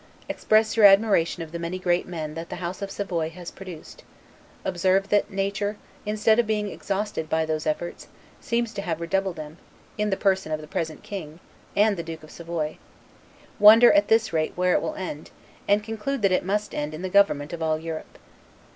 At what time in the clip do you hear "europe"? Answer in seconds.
17.77-18.17